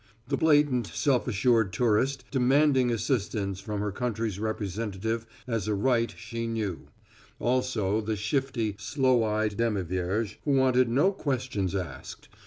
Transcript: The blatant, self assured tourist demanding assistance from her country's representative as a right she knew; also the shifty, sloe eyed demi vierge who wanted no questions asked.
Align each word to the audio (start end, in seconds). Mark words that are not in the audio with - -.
The 0.27 0.35
blatant, 0.35 0.87
self 0.87 1.27
assured 1.27 1.71
tourist 1.71 2.23
demanding 2.31 2.89
assistance 2.89 3.59
from 3.59 3.81
her 3.81 3.91
country's 3.91 4.39
representative 4.39 5.27
as 5.45 5.67
a 5.67 5.75
right 5.75 6.11
she 6.17 6.47
knew; 6.47 6.87
also 7.37 8.01
the 8.01 8.15
shifty, 8.15 8.75
sloe 8.79 9.23
eyed 9.23 9.57
demi 9.57 9.83
vierge 9.83 10.37
who 10.43 10.53
wanted 10.53 10.89
no 10.89 11.11
questions 11.11 11.75
asked. 11.75 12.29